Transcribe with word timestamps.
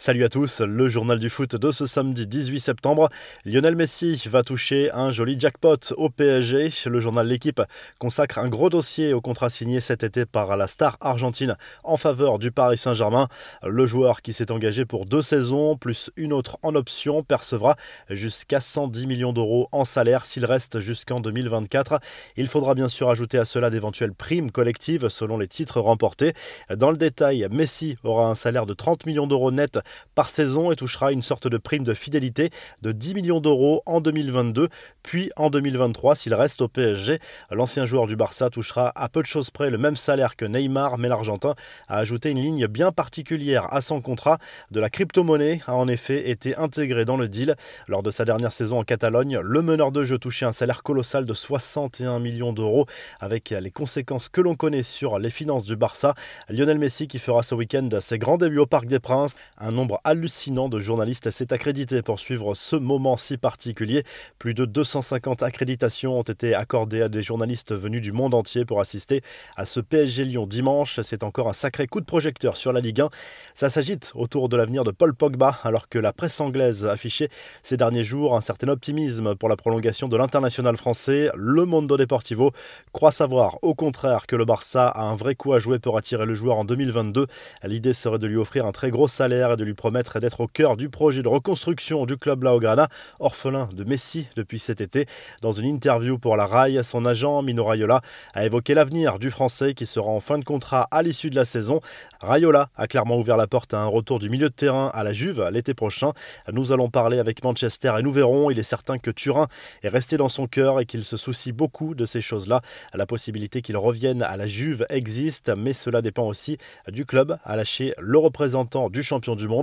Salut 0.00 0.22
à 0.22 0.28
tous, 0.28 0.60
le 0.60 0.88
journal 0.88 1.18
du 1.18 1.28
foot 1.28 1.56
de 1.56 1.72
ce 1.72 1.84
samedi 1.84 2.24
18 2.24 2.60
septembre. 2.60 3.08
Lionel 3.44 3.74
Messi 3.74 4.22
va 4.26 4.44
toucher 4.44 4.92
un 4.92 5.10
joli 5.10 5.38
jackpot 5.40 5.92
au 5.96 6.08
PSG. 6.08 6.70
Le 6.86 7.00
journal 7.00 7.26
L'équipe 7.26 7.60
consacre 7.98 8.38
un 8.38 8.48
gros 8.48 8.70
dossier 8.70 9.12
au 9.12 9.20
contrat 9.20 9.50
signé 9.50 9.80
cet 9.80 10.04
été 10.04 10.24
par 10.24 10.56
la 10.56 10.68
star 10.68 10.98
argentine 11.00 11.56
en 11.82 11.96
faveur 11.96 12.38
du 12.38 12.52
Paris 12.52 12.78
Saint-Germain. 12.78 13.26
Le 13.66 13.86
joueur 13.86 14.22
qui 14.22 14.32
s'est 14.32 14.52
engagé 14.52 14.84
pour 14.84 15.04
deux 15.04 15.20
saisons 15.20 15.76
plus 15.76 16.12
une 16.14 16.32
autre 16.32 16.58
en 16.62 16.76
option 16.76 17.24
percevra 17.24 17.74
jusqu'à 18.08 18.60
110 18.60 19.08
millions 19.08 19.32
d'euros 19.32 19.68
en 19.72 19.84
salaire 19.84 20.24
s'il 20.24 20.44
reste 20.44 20.78
jusqu'en 20.78 21.18
2024. 21.18 21.98
Il 22.36 22.46
faudra 22.46 22.76
bien 22.76 22.88
sûr 22.88 23.10
ajouter 23.10 23.38
à 23.38 23.44
cela 23.44 23.68
d'éventuelles 23.68 24.14
primes 24.14 24.52
collectives 24.52 25.08
selon 25.08 25.38
les 25.38 25.48
titres 25.48 25.80
remportés. 25.80 26.34
Dans 26.70 26.92
le 26.92 26.96
détail, 26.96 27.48
Messi 27.50 27.98
aura 28.04 28.30
un 28.30 28.36
salaire 28.36 28.64
de 28.64 28.74
30 28.74 29.04
millions 29.04 29.26
d'euros 29.26 29.50
net 29.50 29.80
par 30.14 30.30
saison 30.30 30.70
et 30.72 30.76
touchera 30.76 31.12
une 31.12 31.22
sorte 31.22 31.48
de 31.48 31.58
prime 31.58 31.84
de 31.84 31.94
fidélité 31.94 32.50
de 32.82 32.92
10 32.92 33.14
millions 33.14 33.40
d'euros 33.40 33.82
en 33.86 34.00
2022, 34.00 34.68
puis 35.02 35.30
en 35.36 35.50
2023 35.50 36.16
s'il 36.16 36.34
reste 36.34 36.60
au 36.60 36.68
PSG. 36.68 37.18
L'ancien 37.50 37.86
joueur 37.86 38.06
du 38.06 38.16
Barça 38.16 38.50
touchera 38.50 38.92
à 38.94 39.08
peu 39.08 39.22
de 39.22 39.26
choses 39.26 39.50
près 39.50 39.70
le 39.70 39.78
même 39.78 39.96
salaire 39.96 40.36
que 40.36 40.44
Neymar, 40.44 40.98
mais 40.98 41.08
l'Argentin 41.08 41.54
a 41.88 41.98
ajouté 41.98 42.30
une 42.30 42.40
ligne 42.40 42.66
bien 42.66 42.92
particulière 42.92 43.72
à 43.72 43.80
son 43.80 44.00
contrat. 44.00 44.38
De 44.70 44.80
la 44.80 44.90
crypto-monnaie 44.90 45.60
a 45.66 45.74
en 45.74 45.88
effet 45.88 46.30
été 46.30 46.56
intégrée 46.56 47.04
dans 47.04 47.16
le 47.16 47.28
deal. 47.28 47.54
Lors 47.86 48.02
de 48.02 48.10
sa 48.10 48.24
dernière 48.24 48.52
saison 48.52 48.80
en 48.80 48.84
Catalogne, 48.84 49.38
le 49.42 49.62
meneur 49.62 49.92
de 49.92 50.04
jeu 50.04 50.18
touchait 50.18 50.46
un 50.46 50.52
salaire 50.52 50.82
colossal 50.82 51.26
de 51.26 51.34
61 51.34 52.18
millions 52.18 52.52
d'euros, 52.52 52.86
avec 53.20 53.50
les 53.50 53.70
conséquences 53.70 54.28
que 54.28 54.40
l'on 54.40 54.56
connaît 54.56 54.82
sur 54.82 55.18
les 55.18 55.30
finances 55.30 55.64
du 55.64 55.76
Barça. 55.76 56.14
Lionel 56.48 56.78
Messi 56.78 57.08
qui 57.08 57.18
fera 57.18 57.42
ce 57.42 57.54
week-end 57.54 57.88
ses 58.00 58.18
grands 58.18 58.38
débuts 58.38 58.58
au 58.58 58.66
Parc 58.66 58.86
des 58.86 59.00
Princes, 59.00 59.34
un 59.58 59.77
nombre 59.78 60.00
hallucinant 60.02 60.68
de 60.68 60.80
journalistes 60.80 61.30
s'est 61.30 61.52
accrédité 61.52 62.02
pour 62.02 62.18
suivre 62.18 62.56
ce 62.56 62.74
moment 62.74 63.16
si 63.16 63.36
particulier. 63.36 64.02
Plus 64.40 64.52
de 64.52 64.64
250 64.64 65.44
accréditations 65.44 66.18
ont 66.18 66.22
été 66.22 66.52
accordées 66.52 67.00
à 67.00 67.08
des 67.08 67.22
journalistes 67.22 67.72
venus 67.72 68.02
du 68.02 68.10
monde 68.10 68.34
entier 68.34 68.64
pour 68.64 68.80
assister 68.80 69.22
à 69.56 69.66
ce 69.66 69.78
PSG 69.78 70.24
Lyon 70.24 70.48
dimanche. 70.48 70.98
C'est 71.04 71.22
encore 71.22 71.48
un 71.48 71.52
sacré 71.52 71.86
coup 71.86 72.00
de 72.00 72.06
projecteur 72.06 72.56
sur 72.56 72.72
la 72.72 72.80
Ligue 72.80 73.02
1. 73.02 73.10
Ça 73.54 73.70
s'agite 73.70 74.10
autour 74.16 74.48
de 74.48 74.56
l'avenir 74.56 74.82
de 74.82 74.90
Paul 74.90 75.14
Pogba, 75.14 75.60
alors 75.62 75.88
que 75.88 76.00
la 76.00 76.12
presse 76.12 76.40
anglaise 76.40 76.84
affichait 76.84 77.28
ces 77.62 77.76
derniers 77.76 78.02
jours 78.02 78.36
un 78.36 78.40
certain 78.40 78.66
optimisme 78.66 79.36
pour 79.36 79.48
la 79.48 79.54
prolongation 79.54 80.08
de 80.08 80.16
l'international 80.16 80.76
français. 80.76 81.30
Le 81.36 81.64
Mondo 81.66 81.96
Deportivo 81.96 82.50
croit 82.92 83.12
savoir 83.12 83.58
au 83.62 83.76
contraire 83.76 84.26
que 84.26 84.34
le 84.34 84.44
Barça 84.44 84.88
a 84.88 85.02
un 85.02 85.14
vrai 85.14 85.36
coup 85.36 85.52
à 85.52 85.60
jouer 85.60 85.78
pour 85.78 85.96
attirer 85.96 86.26
le 86.26 86.34
joueur 86.34 86.56
en 86.56 86.64
2022. 86.64 87.28
L'idée 87.62 87.94
serait 87.94 88.18
de 88.18 88.26
lui 88.26 88.38
offrir 88.38 88.66
un 88.66 88.72
très 88.72 88.90
gros 88.90 89.06
salaire 89.06 89.52
et 89.52 89.56
de 89.56 89.67
lui 89.68 89.74
promettre 89.74 90.18
d'être 90.18 90.40
au 90.40 90.46
cœur 90.46 90.78
du 90.78 90.88
projet 90.88 91.22
de 91.22 91.28
reconstruction 91.28 92.06
du 92.06 92.16
club 92.16 92.42
Laograna, 92.42 92.88
orphelin 93.20 93.68
de 93.74 93.84
Messi 93.84 94.26
depuis 94.34 94.58
cet 94.58 94.80
été. 94.80 95.04
Dans 95.42 95.52
une 95.52 95.66
interview 95.66 96.18
pour 96.18 96.38
la 96.38 96.46
RAI, 96.46 96.82
son 96.82 97.04
agent 97.04 97.42
Mino 97.42 97.66
Raiola 97.66 98.00
a 98.32 98.46
évoqué 98.46 98.72
l'avenir 98.72 99.18
du 99.18 99.30
Français 99.30 99.74
qui 99.74 99.84
sera 99.84 100.08
en 100.08 100.20
fin 100.20 100.38
de 100.38 100.44
contrat 100.44 100.88
à 100.90 101.02
l'issue 101.02 101.28
de 101.28 101.34
la 101.34 101.44
saison. 101.44 101.82
Raiola 102.20 102.70
a 102.76 102.86
clairement 102.86 103.18
ouvert 103.18 103.36
la 103.36 103.46
porte 103.46 103.74
à 103.74 103.82
un 103.82 103.86
retour 103.86 104.18
du 104.20 104.30
milieu 104.30 104.48
de 104.48 104.54
terrain 104.54 104.90
à 104.94 105.04
la 105.04 105.12
Juve 105.12 105.46
l'été 105.52 105.74
prochain. 105.74 106.12
Nous 106.50 106.72
allons 106.72 106.88
parler 106.88 107.18
avec 107.18 107.44
Manchester 107.44 107.92
et 107.98 108.02
nous 108.02 108.12
verrons. 108.12 108.50
Il 108.50 108.58
est 108.58 108.62
certain 108.62 108.98
que 108.98 109.10
Turin 109.10 109.48
est 109.82 109.90
resté 109.90 110.16
dans 110.16 110.30
son 110.30 110.46
cœur 110.46 110.80
et 110.80 110.86
qu'il 110.86 111.04
se 111.04 111.18
soucie 111.18 111.52
beaucoup 111.52 111.94
de 111.94 112.06
ces 112.06 112.22
choses-là. 112.22 112.62
La 112.94 113.04
possibilité 113.04 113.60
qu'il 113.60 113.76
revienne 113.76 114.22
à 114.22 114.38
la 114.38 114.46
Juve 114.46 114.86
existe, 114.88 115.52
mais 115.54 115.74
cela 115.74 116.00
dépend 116.00 116.26
aussi 116.26 116.56
du 116.90 117.04
club 117.04 117.36
à 117.44 117.54
lâcher 117.54 117.92
le 117.98 118.16
représentant 118.16 118.88
du 118.88 119.02
champion 119.02 119.36
du 119.36 119.46
monde 119.46 119.57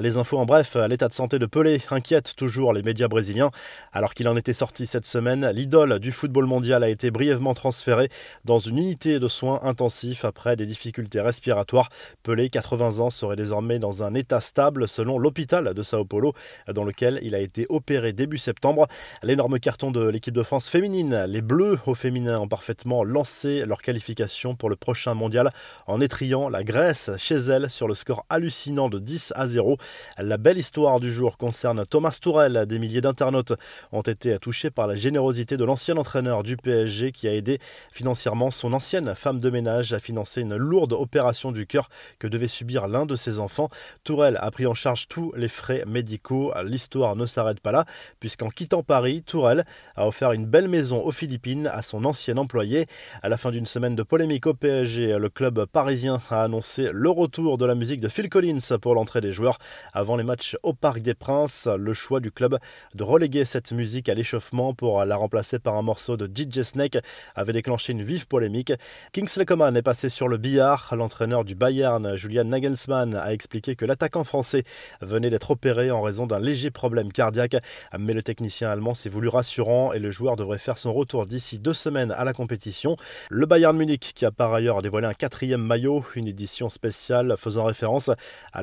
les 0.00 0.16
infos 0.16 0.38
en 0.38 0.46
bref, 0.46 0.76
l'état 0.88 1.08
de 1.08 1.12
santé 1.12 1.38
de 1.38 1.46
Pelé 1.46 1.80
inquiète 1.90 2.34
toujours 2.36 2.72
les 2.72 2.82
médias 2.82 3.08
brésiliens. 3.08 3.50
Alors 3.92 4.14
qu'il 4.14 4.28
en 4.28 4.36
était 4.36 4.52
sorti 4.52 4.86
cette 4.86 5.06
semaine, 5.06 5.50
l'idole 5.50 5.98
du 5.98 6.12
football 6.12 6.46
mondial 6.46 6.82
a 6.82 6.88
été 6.88 7.10
brièvement 7.10 7.54
transféré 7.54 8.08
dans 8.44 8.58
une 8.58 8.78
unité 8.78 9.18
de 9.18 9.28
soins 9.28 9.60
intensifs 9.62 10.24
après 10.24 10.56
des 10.56 10.66
difficultés 10.66 11.20
respiratoires. 11.20 11.90
Pelé, 12.22 12.50
80 12.50 12.98
ans, 12.98 13.10
serait 13.10 13.36
désormais 13.36 13.78
dans 13.78 14.02
un 14.02 14.14
état 14.14 14.40
stable 14.40 14.88
selon 14.88 15.18
l'hôpital 15.18 15.74
de 15.74 15.82
Sao 15.82 16.04
Paulo, 16.04 16.32
dans 16.72 16.84
lequel 16.84 17.18
il 17.22 17.34
a 17.34 17.40
été 17.40 17.66
opéré 17.68 18.12
début 18.12 18.38
septembre. 18.38 18.86
L'énorme 19.22 19.58
carton 19.58 19.90
de 19.90 20.08
l'équipe 20.08 20.34
de 20.34 20.42
France 20.42 20.68
féminine, 20.68 21.24
les 21.28 21.42
Bleus 21.42 21.78
au 21.86 21.94
féminin 21.94 22.38
ont 22.38 22.48
parfaitement 22.48 23.04
lancé 23.04 23.64
leur 23.66 23.82
qualification 23.82 24.54
pour 24.54 24.70
le 24.70 24.76
prochain 24.76 25.14
mondial 25.14 25.50
en 25.86 26.00
étriant 26.00 26.48
la 26.48 26.64
Grèce 26.64 27.10
chez 27.18 27.36
elle 27.36 27.70
sur 27.70 27.88
le 27.88 27.94
score 27.94 28.24
hallucinant 28.28 28.88
de 28.88 28.98
10 28.98 29.33
à 29.34 29.46
0. 29.46 29.76
La 30.18 30.36
belle 30.36 30.58
histoire 30.58 31.00
du 31.00 31.12
jour 31.12 31.36
concerne 31.36 31.84
Thomas 31.86 32.18
Tourel. 32.20 32.66
Des 32.66 32.78
milliers 32.78 33.00
d'internautes 33.00 33.52
ont 33.92 34.02
été 34.02 34.38
touchés 34.38 34.70
par 34.70 34.86
la 34.86 34.96
générosité 34.96 35.56
de 35.56 35.64
l'ancien 35.64 35.96
entraîneur 35.96 36.42
du 36.42 36.56
PSG 36.56 37.12
qui 37.12 37.28
a 37.28 37.34
aidé 37.34 37.58
financièrement 37.92 38.50
son 38.50 38.72
ancienne 38.72 39.14
femme 39.14 39.40
de 39.40 39.50
ménage 39.50 39.92
à 39.92 39.98
financer 39.98 40.40
une 40.40 40.56
lourde 40.56 40.92
opération 40.92 41.52
du 41.52 41.66
cœur 41.66 41.88
que 42.18 42.26
devait 42.26 42.48
subir 42.48 42.88
l'un 42.88 43.06
de 43.06 43.16
ses 43.16 43.38
enfants. 43.38 43.68
Tourel 44.04 44.38
a 44.40 44.50
pris 44.50 44.66
en 44.66 44.74
charge 44.74 45.08
tous 45.08 45.32
les 45.36 45.48
frais 45.48 45.84
médicaux. 45.86 46.52
L'histoire 46.64 47.16
ne 47.16 47.26
s'arrête 47.26 47.60
pas 47.60 47.72
là, 47.72 47.84
puisqu'en 48.20 48.48
quittant 48.48 48.82
Paris, 48.82 49.22
Tourel 49.22 49.64
a 49.96 50.06
offert 50.06 50.32
une 50.32 50.46
belle 50.46 50.68
maison 50.68 51.02
aux 51.02 51.12
Philippines 51.12 51.66
à 51.66 51.82
son 51.82 52.04
ancien 52.04 52.36
employé. 52.36 52.86
À 53.22 53.28
la 53.28 53.36
fin 53.36 53.50
d'une 53.50 53.66
semaine 53.66 53.96
de 53.96 54.02
polémique 54.02 54.46
au 54.46 54.54
PSG, 54.54 55.18
le 55.18 55.28
club 55.28 55.66
parisien 55.66 56.20
a 56.30 56.44
annoncé 56.44 56.90
le 56.92 57.10
retour 57.10 57.58
de 57.58 57.64
la 57.64 57.74
musique 57.74 58.00
de 58.00 58.08
Phil 58.08 58.28
Collins 58.28 58.78
pour 58.80 58.94
l'entrée 58.94 59.20
des 59.24 59.32
joueurs 59.32 59.58
avant 59.92 60.16
les 60.16 60.22
matchs 60.22 60.56
au 60.62 60.72
Parc 60.74 61.00
des 61.00 61.14
Princes. 61.14 61.66
Le 61.66 61.94
choix 61.94 62.20
du 62.20 62.30
club 62.30 62.58
de 62.94 63.02
reléguer 63.02 63.44
cette 63.44 63.72
musique 63.72 64.08
à 64.08 64.14
l'échauffement 64.14 64.74
pour 64.74 65.04
la 65.04 65.16
remplacer 65.16 65.58
par 65.58 65.74
un 65.76 65.82
morceau 65.82 66.16
de 66.16 66.26
DJ 66.26 66.62
Snake 66.62 66.98
avait 67.34 67.52
déclenché 67.52 67.92
une 67.92 68.02
vive 68.02 68.26
polémique. 68.26 68.72
Kingsley 69.12 69.46
Coman 69.46 69.76
est 69.76 69.82
passé 69.82 70.10
sur 70.10 70.28
le 70.28 70.36
billard. 70.36 70.94
L'entraîneur 70.96 71.44
du 71.44 71.54
Bayern, 71.54 72.16
Julian 72.16 72.44
Nagelsmann, 72.44 73.14
a 73.14 73.32
expliqué 73.32 73.76
que 73.76 73.84
l'attaquant 73.84 74.24
français 74.24 74.64
venait 75.00 75.30
d'être 75.30 75.50
opéré 75.50 75.90
en 75.90 76.02
raison 76.02 76.26
d'un 76.26 76.38
léger 76.38 76.70
problème 76.70 77.10
cardiaque. 77.10 77.56
Mais 77.98 78.12
le 78.12 78.22
technicien 78.22 78.70
allemand 78.70 78.94
s'est 78.94 79.08
voulu 79.08 79.28
rassurant 79.28 79.92
et 79.92 79.98
le 79.98 80.10
joueur 80.10 80.36
devrait 80.36 80.58
faire 80.58 80.78
son 80.78 80.92
retour 80.92 81.26
d'ici 81.26 81.58
deux 81.58 81.72
semaines 81.72 82.12
à 82.12 82.24
la 82.24 82.34
compétition. 82.34 82.96
Le 83.30 83.46
Bayern 83.46 83.76
Munich, 83.76 84.12
qui 84.14 84.26
a 84.26 84.30
par 84.30 84.52
ailleurs 84.52 84.82
dévoilé 84.82 85.06
un 85.06 85.14
quatrième 85.14 85.62
maillot, 85.62 86.04
une 86.14 86.28
édition 86.28 86.68
spéciale 86.68 87.36
faisant 87.38 87.64
référence 87.64 88.10
à 88.52 88.62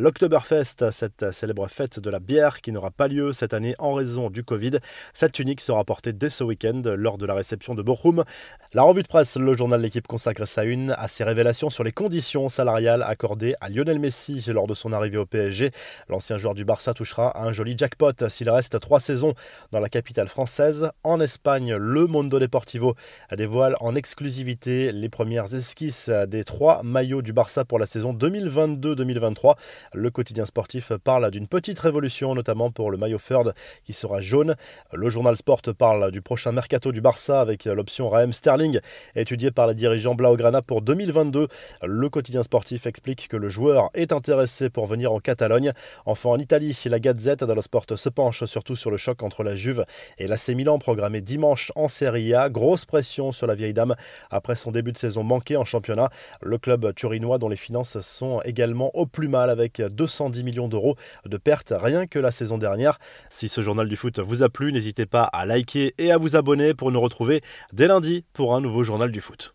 cette 0.64 1.32
célèbre 1.32 1.68
fête 1.70 2.00
de 2.00 2.10
la 2.10 2.20
bière 2.20 2.60
qui 2.60 2.72
n'aura 2.72 2.92
pas 2.92 3.08
lieu 3.08 3.32
cette 3.32 3.54
année 3.54 3.74
en 3.80 3.94
raison 3.94 4.30
du 4.30 4.44
Covid. 4.44 4.80
Cette 5.14 5.32
tunique 5.32 5.62
sera 5.62 5.86
portée 5.86 6.12
dès 6.12 6.30
ce 6.30 6.44
week-end 6.44 6.82
lors 6.86 7.18
de 7.18 7.26
la 7.26 7.34
réception 7.34 7.74
de 7.74 7.82
Bochum. 7.82 8.26
La 8.74 8.84
revue 8.84 9.04
de 9.04 9.08
presse, 9.08 9.38
le 9.38 9.54
journal 9.54 9.82
L'équipe 9.82 10.08
consacre 10.08 10.46
sa 10.46 10.66
une 10.66 10.92
à 10.98 11.08
ses 11.08 11.24
révélations 11.24 11.70
sur 11.70 11.86
les 11.86 11.94
conditions 11.94 12.50
salariales 12.50 13.02
accordées 13.02 13.56
à 13.62 13.70
Lionel 13.70 14.00
Messi 14.00 14.44
lors 14.52 14.68
de 14.68 14.74
son 14.74 14.92
arrivée 14.92 15.18
au 15.18 15.26
PSG. 15.26 15.72
L'ancien 16.10 16.38
joueur 16.38 16.54
du 16.54 16.66
Barça 16.66 16.94
touchera 16.94 17.42
un 17.42 17.54
joli 17.54 17.78
jackpot 17.78 18.28
s'il 18.28 18.50
reste 18.50 18.80
trois 18.82 19.00
saisons 19.00 19.34
dans 19.72 19.80
la 19.80 19.90
capitale 19.90 20.28
française. 20.28 20.90
En 21.04 21.22
Espagne, 21.22 21.76
le 21.76 22.08
Mondo 22.08 22.40
Deportivo 22.40 22.96
dévoile 23.36 23.76
en 23.80 23.96
exclusivité 23.96 24.92
les 24.92 25.10
premières 25.10 25.54
esquisses 25.54 26.10
des 26.10 26.44
trois 26.44 26.84
maillots 26.84 27.22
du 27.22 27.32
Barça 27.32 27.64
pour 27.64 27.80
la 27.80 27.86
saison 27.86 28.14
2022-2023. 28.14 29.56
Le 29.94 30.10
quotidien 30.10 30.31
sportif 30.46 30.92
parle 31.04 31.30
d'une 31.32 31.48
petite 31.48 31.80
révolution, 31.80 32.34
notamment 32.36 32.72
pour 32.72 32.92
le 32.92 32.98
maillot 32.98 33.20
Third 33.20 33.54
qui 33.84 33.94
sera 33.94 34.22
jaune. 34.22 34.56
Le 34.94 35.10
journal 35.10 35.38
Sport 35.38 35.62
parle 35.78 36.12
du 36.12 36.22
prochain 36.22 36.52
mercato 36.52 36.92
du 36.92 37.02
Barça 37.02 37.42
avec 37.42 37.66
l'option 37.66 38.10
Raheem 38.10 38.34
Sterling 38.34 38.80
étudiée 39.16 39.52
par 39.52 39.68
les 39.68 39.76
dirigeants 39.76 40.16
Blaugrana 40.16 40.62
pour 40.62 40.82
2022. 40.82 41.48
Le 41.84 42.10
quotidien 42.10 42.44
sportif 42.44 42.88
explique 42.88 43.28
que 43.28 43.38
le 43.38 43.50
joueur 43.50 43.90
est 43.94 44.12
intéressé 44.12 44.70
pour 44.70 44.88
venir 44.88 45.12
en 45.12 45.20
Catalogne. 45.20 45.74
Enfin, 46.06 46.30
en 46.30 46.38
Italie, 46.38 46.78
la 46.86 47.00
Gazette 47.00 47.44
dello 47.44 47.62
Sport 47.62 47.86
se 47.96 48.10
penche 48.10 48.46
surtout 48.46 48.76
sur 48.76 48.92
le 48.92 48.98
choc 48.98 49.24
entre 49.24 49.44
la 49.44 49.56
Juve 49.56 49.86
et 50.18 50.28
l'AC 50.28 50.50
Milan 50.50 50.80
programmé 50.80 51.22
dimanche 51.22 51.72
en 51.76 51.88
Serie 51.88 52.34
A. 52.34 52.50
Grosse 52.50 52.86
pression 52.86 53.32
sur 53.32 53.48
la 53.48 53.56
vieille 53.56 53.74
dame 53.74 53.96
après 54.30 54.56
son 54.56 54.72
début 54.72 54.92
de 54.92 54.98
saison 54.98 55.24
manqué 55.24 55.58
en 55.58 55.66
championnat. 55.66 56.10
Le 56.42 56.58
club 56.58 56.94
turinois 56.96 57.38
dont 57.38 57.50
les 57.50 57.56
finances 57.56 58.00
sont 58.02 58.42
également 58.42 58.92
au 58.94 59.06
plus 59.06 59.28
mal 59.28 59.50
avec 59.50 59.82
210 60.22 60.44
millions 60.44 60.68
d'euros 60.68 60.96
de 61.26 61.38
pertes 61.38 61.74
rien 61.76 62.06
que 62.06 62.20
la 62.20 62.32
saison 62.32 62.58
dernière. 62.58 63.00
Si 63.30 63.50
ce 63.50 63.62
journal 63.62 63.88
du 63.88 63.96
foot 63.96 64.20
vous 64.20 64.44
a 64.44 64.50
plu, 64.50 64.72
n'hésitez 64.72 65.06
pas 65.06 65.24
à 65.24 65.46
liker 65.46 65.94
et 65.98 66.12
à 66.12 66.18
vous 66.18 66.36
abonner 66.36 66.74
pour 66.74 66.92
nous 66.92 67.02
retrouver 67.02 67.42
dès 67.74 67.88
lundi 67.88 68.24
pour 68.34 68.56
un 68.56 68.62
nouveau 68.62 68.84
journal 68.84 69.12
du 69.12 69.22
foot. 69.22 69.50